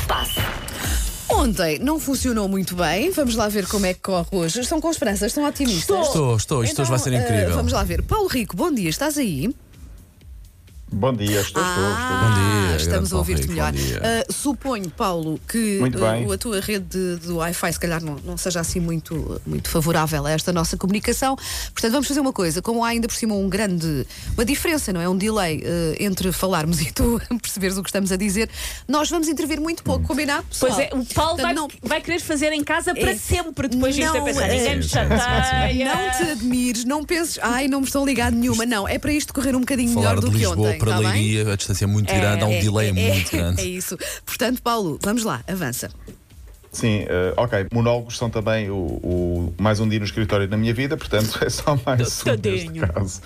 se 0.00 0.06
passa? 0.06 0.40
Ontem 1.28 1.78
não 1.78 2.00
funcionou 2.00 2.48
muito 2.48 2.74
bem. 2.74 3.10
Vamos 3.10 3.36
lá 3.36 3.48
ver 3.48 3.66
como 3.66 3.86
é 3.86 3.94
que 3.94 4.00
corre 4.00 4.28
hoje. 4.32 4.60
Estão 4.60 4.80
com 4.80 4.90
esperanças, 4.90 5.28
estão 5.28 5.44
otimistas. 5.46 6.06
Estou, 6.06 6.36
estou. 6.36 6.64
Isto 6.64 6.82
hoje 6.82 6.90
vai 6.90 6.98
ser 6.98 7.12
eh, 7.12 7.22
incrível. 7.22 7.54
vamos 7.54 7.72
lá 7.72 7.84
ver. 7.84 8.02
Paulo 8.02 8.26
Rico, 8.26 8.56
bom 8.56 8.72
dia, 8.72 8.88
estás 8.88 9.16
aí? 9.16 9.54
Bom 10.92 11.12
dia, 11.14 11.40
estou, 11.40 11.62
estou, 11.62 11.84
Ah, 11.84 12.20
Bom 12.66 12.66
dia, 12.68 12.76
estamos 12.76 13.12
a 13.12 13.16
ouvir-te 13.18 13.46
melhor. 13.48 13.70
bom 13.72 13.78
dia. 13.78 14.00
Ah, 14.02 14.32
suponho, 14.32 14.90
Paulo, 14.90 15.38
que 15.48 15.78
bem. 15.88 16.32
a 16.32 16.36
tua 16.36 16.60
rede 16.60 16.84
de, 16.86 17.16
de 17.26 17.30
Wi-Fi 17.32 17.72
se 17.72 17.78
calhar 17.78 18.02
não, 18.02 18.16
não 18.24 18.36
seja 18.36 18.58
assim 18.60 18.80
muito, 18.80 19.40
muito 19.46 19.70
favorável 19.70 20.26
a 20.26 20.30
esta 20.32 20.52
nossa 20.52 20.76
comunicação. 20.76 21.36
Portanto, 21.72 21.92
vamos 21.92 22.08
fazer 22.08 22.18
uma 22.18 22.32
coisa. 22.32 22.60
Como 22.60 22.84
há 22.84 22.88
ainda 22.88 23.06
por 23.06 23.14
cima 23.14 23.34
um 23.36 23.48
grande. 23.48 24.04
uma 24.34 24.44
diferença, 24.44 24.92
não 24.92 25.00
é? 25.00 25.08
Um 25.08 25.16
delay 25.16 25.62
ah, 25.64 25.96
entre 26.00 26.32
falarmos 26.32 26.80
e 26.82 26.90
tu 26.90 27.22
perceberes 27.40 27.78
o 27.78 27.82
que 27.84 27.88
estamos 27.88 28.10
a 28.10 28.16
dizer, 28.16 28.50
nós 28.88 29.08
vamos 29.08 29.28
intervir 29.28 29.60
muito 29.60 29.84
pouco, 29.84 30.04
combinado? 30.08 30.44
Pois 30.58 30.74
pessoal? 30.74 30.80
é, 30.80 30.94
o 31.00 31.04
Paulo 31.14 31.36
vai, 31.40 31.54
não- 31.54 31.68
vai 31.82 32.00
querer 32.00 32.18
fazer 32.20 32.52
em 32.52 32.64
casa 32.64 32.92
para 32.94 33.12
É. 33.12 33.16
sempre 33.16 33.68
depois 33.68 33.94
disto 33.94 34.10
a 34.10 34.18
Não, 34.18 34.24
pensar. 34.24 34.48
é. 34.48 34.56
Ninguém 34.58 34.76
me 34.76 34.82
chateia. 34.82 35.84
Não 35.94 36.10
te 36.26 36.30
admires, 36.32 36.84
não 36.84 37.04
penses, 37.04 37.38
ai, 37.40 37.68
não 37.68 37.80
me 37.80 37.86
estão 37.86 38.04
ligado 38.04 38.34
nenhuma. 38.34 38.66
Não, 38.66 38.88
é 38.88 38.98
para 38.98 39.12
isto 39.12 39.32
correr 39.32 39.54
um 39.54 39.60
bocadinho 39.60 39.94
Falar 39.94 40.08
melhor 40.16 40.20
do 40.20 40.30
que 40.32 40.38
Lisboa 40.38 40.66
ontem. 40.68 40.79
Para 40.80 40.92
tá 40.92 40.98
bem? 40.98 41.08
Leiria, 41.12 41.52
a 41.52 41.56
distância 41.56 41.84
é 41.84 41.86
muito 41.86 42.12
grande, 42.12 42.42
há 42.42 42.46
um 42.46 42.58
delay 42.60 42.92
muito 42.92 43.34
é, 43.36 43.38
grande. 43.38 43.60
É 43.60 43.64
isso. 43.64 43.96
Portanto, 44.24 44.60
Paulo, 44.62 44.98
vamos 45.02 45.22
lá, 45.22 45.42
avança. 45.46 45.90
Sim, 46.72 47.04
eh, 47.08 47.34
ok. 47.36 47.66
Monólogos 47.72 48.16
são 48.16 48.30
também 48.30 48.70
o, 48.70 48.74
o- 48.76 49.54
mais 49.58 49.80
um 49.80 49.88
dia 49.88 49.98
no 49.98 50.04
escritório 50.04 50.48
na 50.48 50.56
minha 50.56 50.72
vida, 50.72 50.96
portanto 50.96 51.38
é 51.44 51.50
só 51.50 51.78
mais 51.84 52.22
um 52.24 52.30
neste 52.36 52.70
caso. 52.80 53.20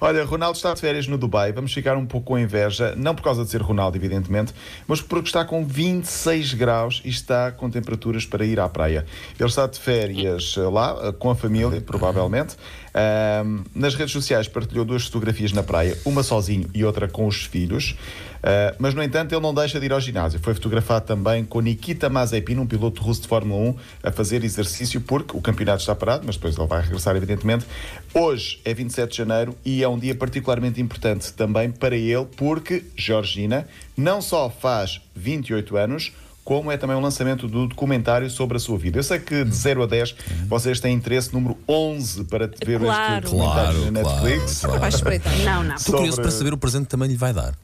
Olha, 0.00 0.24
Ronaldo 0.24 0.56
está 0.56 0.72
de 0.74 0.80
férias 0.80 1.06
no 1.06 1.18
Dubai. 1.18 1.52
Vamos 1.52 1.72
ficar 1.72 1.96
um 1.96 2.06
pouco 2.06 2.28
com 2.28 2.38
inveja, 2.38 2.94
não 2.96 3.14
por 3.14 3.22
causa 3.22 3.44
de 3.44 3.50
ser 3.50 3.60
Ronaldo, 3.60 3.96
evidentemente, 3.96 4.54
mas 4.86 5.00
porque 5.00 5.28
está 5.28 5.44
com 5.44 5.64
26 5.64 6.54
graus 6.54 7.02
e 7.04 7.08
está 7.08 7.52
com 7.52 7.70
temperaturas 7.70 8.24
para 8.26 8.44
ir 8.44 8.58
à 8.60 8.68
praia. 8.68 9.04
Ele 9.38 9.48
está 9.48 9.66
de 9.66 9.78
férias 9.78 10.54
eh, 10.56 10.60
lá, 10.60 10.96
eh, 11.02 11.12
com 11.12 11.30
a 11.30 11.34
família, 11.34 11.80
provavelmente. 11.80 12.56
Ahm, 12.94 13.64
nas 13.74 13.94
redes 13.94 14.12
sociais 14.12 14.46
partilhou 14.46 14.84
duas 14.84 15.04
fotografias 15.04 15.52
na 15.52 15.62
praia, 15.62 15.98
uma 16.04 16.22
sozinho 16.22 16.70
e 16.72 16.84
outra 16.84 17.08
com 17.08 17.26
os 17.26 17.44
filhos. 17.44 17.96
Ah, 18.44 18.74
mas, 18.78 18.92
no 18.92 19.02
entanto, 19.02 19.32
ele 19.32 19.40
não 19.40 19.54
deixa 19.54 19.80
de 19.80 19.86
ir 19.86 19.92
ao 19.92 20.00
ginásio. 20.00 20.38
Foi 20.38 20.52
fotografado 20.52 21.06
também 21.06 21.44
com 21.44 21.60
Nikita 21.60 22.10
Mazepin, 22.10 22.58
um 22.58 22.66
piloto 22.66 23.02
russo 23.02 23.22
de 23.22 23.28
Fórmula 23.28 23.70
1, 23.70 23.76
a 24.02 24.12
fazer 24.12 24.44
exercício, 24.44 25.00
porque 25.00 25.34
o 25.34 25.40
campeonato 25.40 25.80
está 25.80 25.94
parado, 25.94 26.24
mas 26.26 26.36
depois 26.36 26.56
ele 26.56 26.66
vai 26.66 26.82
regressar, 26.82 27.16
evidentemente. 27.16 27.64
Hoje 28.12 28.60
é 28.64 28.74
27 28.94 29.10
de 29.10 29.16
janeiro 29.16 29.56
e 29.64 29.82
é 29.82 29.88
um 29.88 29.98
dia 29.98 30.14
particularmente 30.14 30.80
importante 30.80 31.32
também 31.32 31.70
para 31.70 31.96
ele, 31.96 32.24
porque 32.36 32.84
Georgina 32.96 33.66
não 33.96 34.22
só 34.22 34.48
faz 34.48 35.00
28 35.14 35.76
anos, 35.76 36.12
como 36.44 36.70
é 36.70 36.76
também 36.76 36.94
o 36.94 37.00
lançamento 37.00 37.48
do 37.48 37.66
documentário 37.66 38.28
sobre 38.30 38.56
a 38.58 38.60
sua 38.60 38.78
vida. 38.78 38.98
Eu 38.98 39.02
sei 39.02 39.18
que 39.18 39.44
de 39.44 39.54
0 39.54 39.82
a 39.82 39.86
10 39.86 40.14
vocês 40.46 40.78
têm 40.78 40.94
interesse 40.94 41.32
número 41.32 41.56
11 41.68 42.24
para 42.24 42.46
ver 42.64 42.78
Claro. 42.78 43.14
este 43.14 43.24
documentário 43.32 43.78
Claro, 43.78 43.90
na 43.92 44.00
claro, 44.02 44.24
Netflix. 44.26 44.60
claro. 44.60 44.86
Espreitar. 44.88 45.38
Não, 45.38 45.64
não. 45.64 45.74
Estou 45.74 45.94
curioso 45.94 46.16
sobre- 46.16 46.30
para 46.30 46.38
saber 46.38 46.52
o 46.52 46.58
presente 46.58 46.82
que 46.84 46.90
também 46.90 47.08
lhe 47.08 47.16
vai 47.16 47.32
dar. 47.32 47.54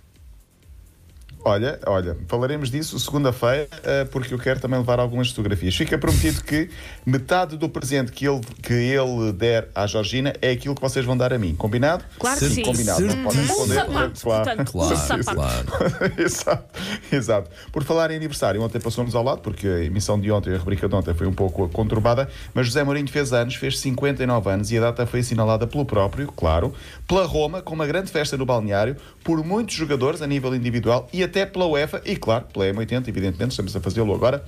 Olha, 1.43 1.81
olha, 1.87 2.19
falaremos 2.29 2.71
disso 2.71 3.01
segunda-feira, 3.01 3.67
eh, 3.83 4.05
porque 4.05 4.35
eu 4.35 4.39
quero 4.39 4.61
também 4.61 4.79
levar 4.79 5.01
algumas 5.01 5.31
fotografias. 5.31 5.75
Fica 5.75 5.97
prometido 5.97 6.43
que 6.45 6.69
metade 7.07 7.57
do 7.57 7.67
presente 7.67 8.13
que 8.13 8.27
ele, 8.29 8.41
que 8.63 8.75
ele 8.75 9.33
der 9.33 9.69
à 9.75 9.87
Georgina 9.87 10.35
é 10.43 10.51
aquilo 10.51 10.75
que 10.75 10.83
vocês 10.83 11.03
vão 11.05 11.17
dar 11.17 11.33
a 11.33 11.39
mim. 11.39 11.55
Combinado? 11.55 12.05
Claro 12.19 12.39
que 12.39 12.49
sim. 12.51 12.63
Combinado. 12.63 13.01
Não 13.01 13.23
podem 13.25 13.41
Um 13.41 13.47
responder. 13.47 13.75
sapato, 13.75 14.21
portanto, 14.21 14.73
Claro, 14.73 14.95
um 14.95 14.97
sapato. 14.99 15.35
claro. 15.35 16.13
exato, 16.23 16.81
exato. 17.11 17.51
Por 17.73 17.85
falar 17.85 18.11
em 18.11 18.17
aniversário, 18.17 18.61
ontem 18.61 18.79
passou-nos 18.79 19.15
ao 19.15 19.23
lado, 19.25 19.41
porque 19.41 19.67
a 19.67 19.83
emissão 19.85 20.21
de 20.21 20.31
ontem, 20.31 20.55
a 20.55 20.59
rubrica 20.59 20.87
de 20.89 20.95
ontem, 20.95 21.15
foi 21.15 21.27
um 21.27 21.33
pouco 21.33 21.71
conturbada, 21.71 22.29
mas 22.53 22.67
José 22.67 22.85
Mourinho 22.85 23.09
fez 23.09 23.33
anos, 23.33 23.55
fez 23.55 23.79
59 23.79 24.51
anos 24.51 24.71
e 24.71 24.77
a 24.77 24.81
data 24.83 25.07
foi 25.07 25.21
assinalada 25.21 25.67
pelo 25.67 25.87
próprio, 25.87 26.27
claro, 26.33 26.75
pela 27.09 27.25
Roma, 27.25 27.63
com 27.63 27.75
uma 27.75 27.87
grande 27.87 28.11
festa 28.11 28.37
no 28.37 28.45
balneário, 28.45 28.95
por 29.25 29.43
muitos 29.43 29.75
jogadores 29.75 30.21
a 30.21 30.27
nível 30.27 30.55
individual 30.55 31.09
e 31.13 31.23
até 31.23 31.30
pela 31.31 31.67
UEFA 31.67 32.03
e, 32.05 32.17
claro, 32.17 32.47
pela 32.53 32.67
M80, 32.67 33.09
evidentemente, 33.09 33.51
estamos 33.51 33.75
a 33.75 33.81
fazê-lo 33.81 34.15
agora. 34.15 34.45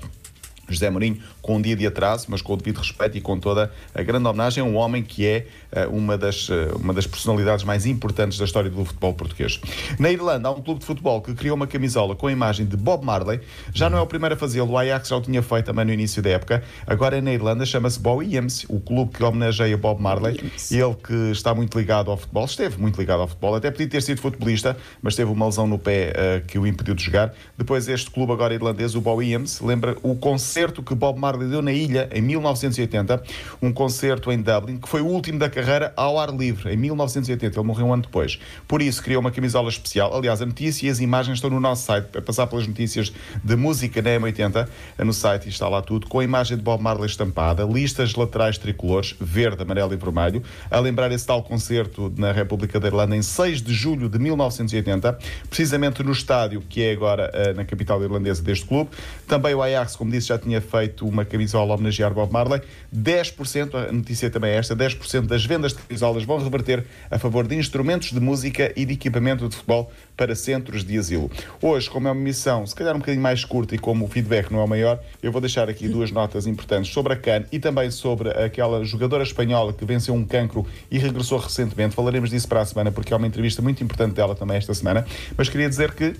José 0.72 0.90
Mourinho 0.90 1.18
com 1.40 1.56
um 1.56 1.62
dia 1.62 1.76
de 1.76 1.86
atraso, 1.86 2.26
mas 2.28 2.42
com 2.42 2.54
o 2.54 2.56
devido 2.56 2.78
respeito 2.78 3.18
e 3.18 3.20
com 3.20 3.38
toda 3.38 3.70
a 3.94 4.02
grande 4.02 4.26
homenagem 4.26 4.62
a 4.62 4.66
um 4.66 4.76
homem 4.76 5.02
que 5.02 5.26
é 5.26 5.46
eh, 5.72 5.86
uma, 5.86 6.16
das, 6.16 6.48
eh, 6.50 6.72
uma 6.74 6.92
das 6.92 7.06
personalidades 7.06 7.64
mais 7.64 7.86
importantes 7.86 8.38
da 8.38 8.44
história 8.44 8.70
do 8.70 8.84
futebol 8.84 9.14
português. 9.14 9.60
Na 9.98 10.10
Irlanda 10.10 10.48
há 10.48 10.52
um 10.52 10.62
clube 10.62 10.80
de 10.80 10.86
futebol 10.86 11.20
que 11.20 11.34
criou 11.34 11.56
uma 11.56 11.66
camisola 11.66 12.14
com 12.14 12.26
a 12.26 12.32
imagem 12.32 12.66
de 12.66 12.76
Bob 12.76 13.04
Marley. 13.04 13.40
Já 13.74 13.90
não 13.90 13.98
é 13.98 14.00
o 14.00 14.06
primeiro 14.06 14.34
a 14.34 14.38
fazê-lo, 14.38 14.70
o 14.70 14.78
Ajax 14.78 15.08
já 15.08 15.16
o 15.16 15.20
tinha 15.20 15.42
feito 15.42 15.66
também 15.66 15.84
no 15.84 15.92
início 15.92 16.22
da 16.22 16.30
época. 16.30 16.62
Agora 16.86 17.18
é 17.18 17.20
na 17.20 17.32
Irlanda, 17.32 17.64
chama-se 17.64 17.98
Bowie 17.98 18.36
Ems, 18.36 18.64
o 18.68 18.80
clube 18.80 19.12
que 19.12 19.22
homenageia 19.22 19.76
Bob 19.76 20.00
Marley. 20.00 20.40
Ele 20.70 20.94
que 20.94 21.30
está 21.32 21.54
muito 21.54 21.78
ligado 21.78 22.10
ao 22.10 22.16
futebol, 22.16 22.44
esteve 22.44 22.80
muito 22.80 22.98
ligado 22.98 23.20
ao 23.20 23.28
futebol, 23.28 23.54
até 23.54 23.70
podia 23.70 23.88
ter 23.88 24.02
sido 24.02 24.20
futebolista, 24.20 24.76
mas 25.00 25.14
teve 25.14 25.30
uma 25.30 25.46
lesão 25.46 25.66
no 25.66 25.78
pé 25.78 26.12
eh, 26.14 26.42
que 26.46 26.58
o 26.58 26.66
impediu 26.66 26.94
de 26.94 27.02
jogar. 27.02 27.34
Depois 27.56 27.88
este 27.88 28.10
clube 28.10 28.32
agora 28.32 28.54
irlandês, 28.54 28.94
o 28.94 29.00
Bowie 29.00 29.32
Ems, 29.32 29.60
lembra 29.60 29.96
o 30.02 30.14
concerto 30.62 30.82
que 30.82 30.94
Bob 30.94 31.18
Marley 31.18 31.48
deu 31.48 31.60
na 31.60 31.72
ilha 31.72 32.08
em 32.12 32.22
1980, 32.22 33.20
um 33.60 33.72
concerto 33.72 34.30
em 34.30 34.40
Dublin, 34.40 34.78
que 34.78 34.88
foi 34.88 35.00
o 35.00 35.06
último 35.06 35.36
da 35.36 35.50
carreira 35.50 35.92
ao 35.96 36.20
ar 36.20 36.30
livre, 36.30 36.72
em 36.72 36.76
1980. 36.76 37.58
Ele 37.58 37.66
morreu 37.66 37.86
um 37.86 37.92
ano 37.92 38.02
depois. 38.02 38.38
Por 38.68 38.80
isso 38.80 39.02
criou 39.02 39.20
uma 39.20 39.32
camisola 39.32 39.68
especial. 39.68 40.16
Aliás, 40.16 40.40
a 40.40 40.46
notícia 40.46 40.86
e 40.86 40.90
as 40.90 41.00
imagens 41.00 41.38
estão 41.38 41.50
no 41.50 41.58
nosso 41.58 41.84
site, 41.84 42.16
a 42.16 42.22
passar 42.22 42.46
pelas 42.46 42.64
notícias 42.64 43.12
de 43.42 43.56
música 43.56 44.00
na 44.00 44.10
M80, 44.10 44.68
no 44.98 45.12
site 45.12 45.48
está 45.48 45.68
lá 45.68 45.82
tudo, 45.82 46.06
com 46.06 46.20
a 46.20 46.24
imagem 46.24 46.56
de 46.56 46.62
Bob 46.62 46.80
Marley 46.80 47.06
estampada, 47.06 47.64
listas 47.64 48.14
laterais 48.14 48.56
tricolores, 48.56 49.16
verde, 49.20 49.62
amarelo 49.62 49.92
e 49.92 49.96
vermelho, 49.96 50.44
a 50.70 50.78
lembrar 50.78 51.10
esse 51.10 51.26
tal 51.26 51.42
concerto 51.42 52.12
na 52.16 52.30
República 52.30 52.78
da 52.78 52.86
Irlanda 52.86 53.16
em 53.16 53.22
6 53.22 53.62
de 53.62 53.74
julho 53.74 54.08
de 54.08 54.18
1980, 54.20 55.18
precisamente 55.48 56.04
no 56.04 56.12
estádio 56.12 56.62
que 56.68 56.84
é 56.84 56.92
agora 56.92 57.30
eh, 57.34 57.52
na 57.52 57.64
capital 57.64 58.00
irlandesa 58.00 58.40
deste 58.40 58.64
clube. 58.64 58.90
Também 59.26 59.54
o 59.54 59.62
Ajax, 59.62 59.96
como 59.96 60.10
disse, 60.12 60.28
já 60.28 60.38
tinha 60.42 60.60
feito 60.60 61.06
uma 61.06 61.24
camisola 61.24 61.74
homenagear 61.74 62.12
Bob 62.12 62.32
Marley. 62.32 62.60
10%, 62.94 63.88
a 63.88 63.92
notícia 63.92 64.28
também 64.30 64.50
é 64.50 64.56
esta, 64.56 64.76
10% 64.76 65.26
das 65.26 65.44
vendas 65.44 65.72
de 65.72 65.78
camisolas 65.78 66.24
vão 66.24 66.38
reverter 66.38 66.84
a 67.10 67.18
favor 67.18 67.46
de 67.46 67.56
instrumentos 67.56 68.10
de 68.10 68.20
música 68.20 68.72
e 68.76 68.84
de 68.84 68.94
equipamento 68.94 69.48
de 69.48 69.56
futebol 69.56 69.90
para 70.16 70.34
centros 70.34 70.84
de 70.84 70.98
asilo. 70.98 71.30
Hoje, 71.60 71.88
como 71.88 72.08
é 72.08 72.10
uma 72.10 72.20
missão 72.20 72.66
se 72.66 72.74
calhar 72.74 72.94
um 72.94 72.98
bocadinho 72.98 73.22
mais 73.22 73.44
curta 73.44 73.74
e 73.74 73.78
como 73.78 74.04
o 74.04 74.08
feedback 74.08 74.50
não 74.50 74.60
é 74.60 74.64
o 74.64 74.68
maior, 74.68 75.00
eu 75.22 75.30
vou 75.30 75.40
deixar 75.40 75.68
aqui 75.68 75.88
duas 75.88 76.10
notas 76.10 76.46
importantes 76.46 76.92
sobre 76.92 77.12
a 77.12 77.16
CAN 77.16 77.44
e 77.52 77.58
também 77.58 77.90
sobre 77.90 78.30
aquela 78.30 78.84
jogadora 78.84 79.22
espanhola 79.22 79.72
que 79.72 79.84
venceu 79.84 80.14
um 80.14 80.24
cancro 80.24 80.66
e 80.90 80.98
regressou 80.98 81.38
recentemente. 81.38 81.94
Falaremos 81.94 82.30
disso 82.30 82.48
para 82.48 82.60
a 82.60 82.64
semana 82.64 82.90
porque 82.90 83.12
há 83.12 83.16
uma 83.16 83.26
entrevista 83.26 83.62
muito 83.62 83.82
importante 83.82 84.14
dela 84.14 84.34
também 84.34 84.56
esta 84.56 84.74
semana. 84.74 85.06
Mas 85.36 85.48
queria 85.48 85.68
dizer 85.68 85.92
que 85.92 86.14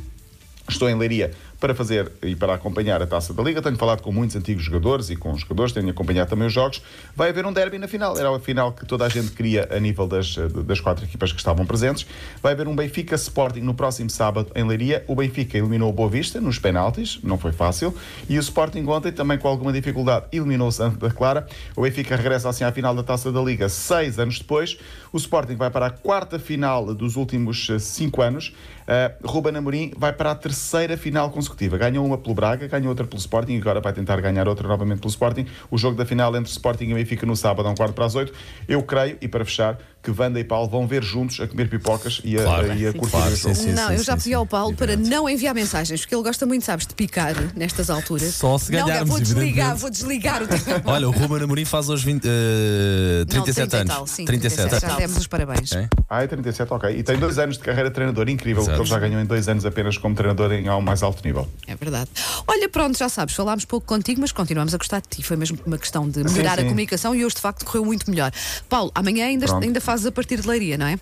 Estou 0.69 0.89
em 0.89 0.97
Leiria 0.97 1.33
para 1.63 1.77
fazer 1.77 2.11
e 2.25 2.35
para 2.35 2.55
acompanhar 2.55 3.01
a 3.01 3.07
Taça 3.07 3.33
da 3.33 3.41
Liga. 3.41 3.63
Tenho 3.63 3.77
falado 3.77 4.03
com 4.03 4.11
muitos 4.11 4.35
antigos 4.35 4.65
jogadores 4.65 5.11
e 5.11 5.17
com 5.17 5.31
os 5.31 5.43
jogadores, 5.43 5.73
tenho 5.73 5.89
acompanhado 5.89 6.29
também 6.29 6.49
os 6.49 6.53
jogos. 6.53 6.83
Vai 7.15 7.31
haver 7.31 7.47
um 7.47 7.53
derby 7.53 7.79
na 7.79 7.87
final. 7.87 8.19
Era 8.19 8.35
a 8.35 8.41
final 8.41 8.73
que 8.73 8.85
toda 8.85 9.05
a 9.05 9.09
gente 9.09 9.31
queria 9.31 9.69
a 9.71 9.79
nível 9.79 10.09
das, 10.09 10.35
das 10.67 10.81
quatro 10.81 11.05
equipas 11.05 11.31
que 11.33 11.39
estavam 11.39 11.65
presentes. 11.65 12.05
Vai 12.43 12.53
haver 12.53 12.67
um 12.67 12.75
Benfica 12.75 13.15
Sporting 13.15 13.61
no 13.61 13.75
próximo 13.75 14.11
sábado 14.11 14.51
em 14.57 14.67
Leiria. 14.67 15.05
O 15.07 15.15
Benfica 15.15 15.57
eliminou 15.57 15.91
o 15.91 15.93
Boa 15.93 16.09
Vista 16.09 16.41
nos 16.41 16.59
penaltis, 16.59 17.21
não 17.23 17.39
foi 17.39 17.53
fácil. 17.53 17.95
E 18.29 18.37
o 18.37 18.41
Sporting 18.41 18.85
ontem, 18.89 19.13
também 19.13 19.39
com 19.39 19.47
alguma 19.47 19.73
dificuldade, 19.73 20.27
eliminou 20.33 20.67
o 20.67 20.73
Santa 20.73 21.11
Clara. 21.11 21.47
O 21.77 21.83
Benfica 21.83 22.17
regressa 22.17 22.49
assim 22.49 22.65
à 22.65 22.73
final 22.73 22.93
da 22.93 23.05
Taça 23.05 23.31
da 23.31 23.41
Liga 23.41 23.69
seis 23.69 24.19
anos 24.19 24.39
depois. 24.39 24.79
O 25.13 25.17
Sporting 25.17 25.55
vai 25.55 25.71
para 25.71 25.87
a 25.87 25.91
quarta 25.91 26.41
final 26.41 26.93
dos 26.93 27.15
últimos 27.15 27.69
eh, 27.71 27.79
cinco 27.79 28.21
anos. 28.21 28.53
Uh, 28.83 29.29
Ruben 29.29 29.57
Amorim 29.57 29.93
vai 29.97 30.13
para 30.13 30.33
a 30.33 30.35
terceira 30.35 30.52
final 30.53 31.31
consecutiva. 31.31 31.77
Ganhou 31.79 32.05
uma 32.05 32.19
pelo 32.19 32.35
Braga, 32.35 32.67
ganhou 32.69 32.89
outra 32.89 33.07
pelo 33.07 33.19
Sporting 33.21 33.53
e 33.55 33.59
agora 33.59 33.81
vai 33.81 33.93
tentar 33.93 34.21
ganhar 34.21 34.47
outra 34.49 34.67
novamente 34.69 35.01
pelo 35.01 35.11
Sporting. 35.11 35.47
O 35.71 35.79
jogo 35.79 35.97
da 35.97 36.05
final 36.05 36.35
entre 36.37 36.51
Sporting 36.51 36.85
e 36.85 36.95
Benfica 36.95 37.27
no 37.27 37.37
sábado, 37.37 37.67
a 37.69 37.71
um 37.71 37.75
quarto 37.75 37.95
para 37.95 38.05
as 38.07 38.15
oito. 38.15 38.33
Eu 38.69 38.83
creio, 38.83 39.17
e 39.21 39.29
para 39.29 39.45
fechar, 39.45 39.79
que 40.03 40.11
Wanda 40.11 40.41
e 40.41 40.45
Paulo 40.45 40.69
vão 40.69 40.87
ver 40.87 41.03
juntos 41.03 41.39
a 41.41 41.47
comer 41.47 41.69
pipocas 41.69 42.21
e 42.25 42.37
a, 42.37 42.43
Claro. 42.43 42.75
e 42.75 42.87
a 42.87 42.93
Sim, 42.93 42.99
curtir 42.99 43.17
claro, 43.17 43.37
sim, 43.37 43.55
sim. 43.55 43.73
não, 43.73 43.93
eu 43.93 44.03
já 44.03 44.17
pedi 44.17 44.35
ao 44.35 44.45
Paulo 44.45 44.75
para 44.75 44.97
não 44.97 45.29
enviar 45.31 45.55
mensagens, 45.55 46.01
porque 46.01 46.13
ele 46.15 46.25
gosta 46.25 46.45
muito, 46.45 46.65
sabes, 46.65 46.87
de 46.89 46.95
picar 46.95 47.35
nestas 47.55 47.89
alturas. 47.89 48.35
Só 48.35 48.59
se 48.59 48.73
não, 48.73 48.85
ganharmos, 48.87 49.11
vou 49.11 49.21
desligar, 49.21 49.77
vou 49.77 49.91
desligar 49.91 50.43
o 50.43 50.49
teu. 50.49 50.59
Olha, 50.87 51.09
o 51.09 51.13
Ruben 51.13 51.45
Amorim 51.45 51.65
faz 51.65 51.89
hoje 51.89 52.05
20, 52.05 52.25
eh, 52.25 53.25
37 53.29 53.37
não, 53.61 53.69
30 53.69 53.77
e 53.77 53.81
anos. 53.81 53.95
Tal, 53.95 54.07
sim, 54.09 54.25
37. 54.25 54.69
37. 54.71 54.91
Já 54.93 54.97
demos 54.99 55.17
os 55.19 55.27
parabéns. 55.29 55.73
Ok. 55.73 55.89
Ah, 56.11 56.23
é 56.25 56.27
37, 56.27 56.73
ok. 56.75 56.91
E 56.99 57.03
tem 57.05 57.17
dois 57.17 57.39
anos 57.39 57.57
de 57.57 57.63
carreira 57.63 57.89
de 57.89 57.95
treinador, 57.95 58.29
incrível, 58.29 58.63
Exato. 58.65 58.77
que 58.79 58.83
ele 58.83 58.91
já 58.91 58.99
ganhou 58.99 59.21
em 59.21 59.25
dois 59.27 59.49
anos 59.49 59.65
apenas 59.65 59.97
como 59.97 60.17
treinador 60.17 60.42
em 60.51 60.67
ao 60.67 60.81
mais 60.81 61.03
alto 61.03 61.25
nível. 61.25 61.49
É 61.67 61.77
verdade. 61.77 62.11
Olha, 62.47 62.69
pronto, 62.69 62.99
já 62.99 63.09
sabes, 63.09 63.35
falámos 63.35 63.65
pouco 63.65 63.87
contigo, 63.87 64.21
mas 64.21 64.33
continuamos 64.33 64.75
a 64.75 64.79
gostar 64.79 65.01
de 65.01 65.09
ti. 65.09 65.23
Foi 65.23 65.37
mesmo 65.37 65.59
uma 65.65 65.79
questão 65.79 66.09
de 66.09 66.25
melhorar 66.25 66.57
sim. 66.57 66.63
a 66.63 66.65
comunicação 66.65 67.15
e 67.15 67.25
hoje, 67.25 67.37
de 67.37 67.41
facto, 67.41 67.65
correu 67.65 67.85
muito 67.85 68.11
melhor. 68.11 68.33
Paulo, 68.69 68.91
amanhã 68.95 69.27
ainda, 69.27 69.47
Pronto. 69.47 69.63
ainda 69.63 69.81
fazes 69.81 70.07
a 70.07 70.13
partir 70.13 70.41
de 70.41 70.49
leiria, 70.49 70.77
não 70.79 70.87
é? 70.87 70.99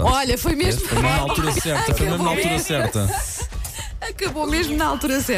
Olha, 0.00 0.36
foi 0.36 0.54
mesmo. 0.54 0.82
Foi 0.86 1.00
mesmo 1.00 1.16
na 1.16 1.22
altura 1.22 1.52
certa. 1.60 1.94
Foi 1.94 2.06
mesmo 2.06 2.24
na 2.24 2.30
altura 2.30 2.58
certa. 2.58 3.10
Acabou 4.00 4.46
mesmo 4.46 4.76
na 4.76 4.86
altura 4.86 5.20
certa. 5.20 5.32